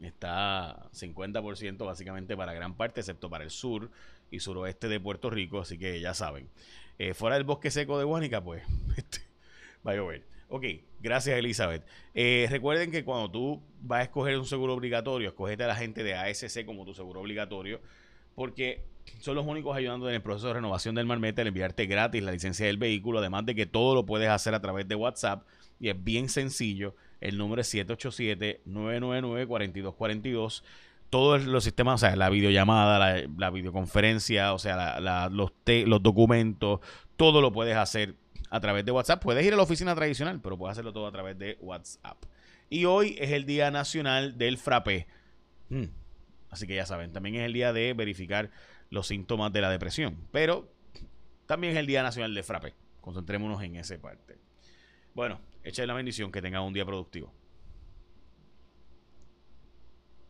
Está 0.00 0.90
50% 0.92 1.84
básicamente 1.84 2.36
para 2.36 2.52
gran 2.54 2.76
parte, 2.76 3.00
excepto 3.00 3.30
para 3.30 3.44
el 3.44 3.50
sur 3.50 3.90
y 4.30 4.40
suroeste 4.40 4.88
de 4.88 4.98
Puerto 4.98 5.30
Rico, 5.30 5.60
así 5.60 5.78
que 5.78 6.00
ya 6.00 6.14
saben. 6.14 6.48
Eh, 6.98 7.12
fuera 7.14 7.36
del 7.36 7.44
bosque 7.44 7.70
seco 7.70 7.98
de 7.98 8.04
Guánica, 8.04 8.42
pues 8.42 8.62
este, 8.96 9.20
va 9.86 9.92
a 9.92 9.96
llover. 9.96 10.24
Ok, 10.48 10.64
gracias 11.00 11.38
Elizabeth. 11.38 11.84
Eh, 12.14 12.46
recuerden 12.50 12.90
que 12.90 13.04
cuando 13.04 13.30
tú 13.30 13.62
vas 13.80 14.00
a 14.00 14.04
escoger 14.04 14.38
un 14.38 14.46
seguro 14.46 14.72
obligatorio, 14.74 15.28
escogete 15.28 15.64
a 15.64 15.66
la 15.66 15.76
gente 15.76 16.04
de 16.04 16.14
ASC 16.14 16.64
como 16.64 16.84
tu 16.84 16.94
seguro 16.94 17.20
obligatorio, 17.20 17.80
porque 18.34 18.84
son 19.20 19.36
los 19.36 19.46
únicos 19.46 19.76
ayudando 19.76 20.08
en 20.08 20.14
el 20.14 20.22
proceso 20.22 20.48
de 20.48 20.54
renovación 20.54 20.94
del 20.94 21.04
Marmete 21.06 21.42
al 21.42 21.48
enviarte 21.48 21.84
gratis 21.86 22.22
la 22.22 22.32
licencia 22.32 22.66
del 22.66 22.78
vehículo, 22.78 23.18
además 23.18 23.44
de 23.46 23.54
que 23.54 23.66
todo 23.66 23.94
lo 23.94 24.06
puedes 24.06 24.28
hacer 24.28 24.54
a 24.54 24.60
través 24.60 24.88
de 24.88 24.94
WhatsApp 24.94 25.46
y 25.80 25.88
es 25.88 26.04
bien 26.04 26.28
sencillo. 26.28 26.94
El 27.20 27.38
número 27.38 27.62
es 27.62 27.74
787-999-4242 27.74 30.62
todos 31.10 31.44
los 31.44 31.62
sistemas, 31.62 32.02
o 32.02 32.06
sea, 32.06 32.16
la 32.16 32.28
videollamada, 32.28 33.22
la, 33.38 33.50
videoconferencia, 33.50 34.52
o 34.52 34.58
sea, 34.58 34.98
los, 35.30 35.52
los 35.64 36.02
documentos, 36.02 36.80
todo 37.16 37.40
lo 37.40 37.52
puedes 37.52 37.76
hacer 37.76 38.16
a 38.54 38.60
través 38.60 38.84
de 38.84 38.92
WhatsApp. 38.92 39.20
Puedes 39.20 39.44
ir 39.44 39.52
a 39.52 39.56
la 39.56 39.64
oficina 39.64 39.96
tradicional, 39.96 40.40
pero 40.40 40.56
puedes 40.56 40.74
hacerlo 40.74 40.92
todo 40.92 41.08
a 41.08 41.10
través 41.10 41.36
de 41.36 41.58
WhatsApp. 41.60 42.22
Y 42.70 42.84
hoy 42.84 43.16
es 43.18 43.32
el 43.32 43.46
Día 43.46 43.72
Nacional 43.72 44.38
del 44.38 44.58
Frappé. 44.58 45.08
Hmm. 45.70 45.86
Así 46.50 46.68
que 46.68 46.76
ya 46.76 46.86
saben, 46.86 47.12
también 47.12 47.34
es 47.34 47.42
el 47.42 47.52
día 47.52 47.72
de 47.72 47.92
verificar 47.94 48.52
los 48.90 49.08
síntomas 49.08 49.52
de 49.52 49.60
la 49.60 49.70
depresión. 49.70 50.28
Pero 50.30 50.72
también 51.46 51.72
es 51.72 51.80
el 51.80 51.88
Día 51.88 52.04
Nacional 52.04 52.32
del 52.32 52.44
Frappé. 52.44 52.74
Concentrémonos 53.00 53.60
en 53.60 53.74
esa 53.74 53.98
parte. 53.98 54.38
Bueno, 55.14 55.40
echa 55.64 55.84
la 55.84 55.94
bendición, 55.94 56.30
que 56.30 56.40
tengan 56.40 56.62
un 56.62 56.72
día 56.72 56.84
productivo. 56.84 57.34